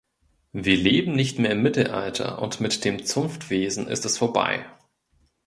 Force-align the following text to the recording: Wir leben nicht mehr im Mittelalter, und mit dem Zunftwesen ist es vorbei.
Wir 0.51 0.77
leben 0.77 1.11
nicht 1.13 1.37
mehr 1.37 1.51
im 1.51 1.61
Mittelalter, 1.61 2.41
und 2.41 2.59
mit 2.59 2.85
dem 2.85 3.05
Zunftwesen 3.05 3.85
ist 3.87 4.03
es 4.03 4.17
vorbei. 4.17 4.65